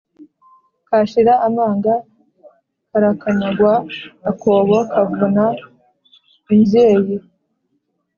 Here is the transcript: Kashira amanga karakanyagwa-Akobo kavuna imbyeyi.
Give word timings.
Kashira 0.87 1.33
amanga 1.47 1.93
karakanyagwa-Akobo 2.89 4.77
kavuna 4.93 5.45
imbyeyi. 6.53 7.15